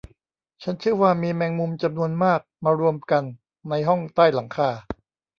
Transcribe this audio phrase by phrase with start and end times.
[0.63, 3.23] ฉันเชื่อว่ามีแมงมุมจำนวนมากมารวมกัน
[3.69, 4.69] ในห้องใต้หลังคา